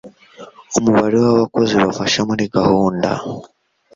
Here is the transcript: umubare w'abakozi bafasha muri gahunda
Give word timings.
umubare 0.77 1.15
w'abakozi 1.23 1.73
bafasha 1.83 2.19
muri 2.29 2.43
gahunda 2.55 3.09